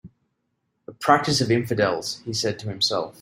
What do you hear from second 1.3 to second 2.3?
of infidels,"